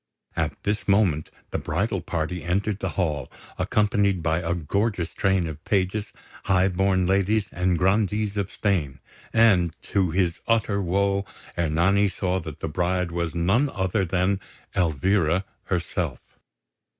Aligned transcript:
At 0.35 0.63
this 0.63 0.87
moment 0.87 1.29
the 1.51 1.59
bridal 1.59 2.01
party 2.01 2.41
entered 2.41 2.79
the 2.79 2.89
hall, 2.97 3.31
accompanied 3.59 4.23
by 4.23 4.39
a 4.39 4.55
gorgeous 4.55 5.13
train 5.13 5.45
of 5.45 5.63
pages, 5.63 6.11
high 6.45 6.69
born 6.69 7.05
ladies, 7.05 7.45
and 7.51 7.77
Grandees 7.77 8.35
of 8.35 8.51
Spain; 8.51 8.99
and, 9.31 9.75
to 9.83 10.09
his 10.09 10.39
utter 10.47 10.81
woe, 10.81 11.25
Ernani 11.55 12.07
saw 12.07 12.39
that 12.39 12.61
the 12.61 12.67
bride 12.67 13.11
was 13.11 13.35
none 13.35 13.69
other 13.69 14.03
than 14.03 14.39
Elvira 14.75 15.45
herself. 15.65 16.19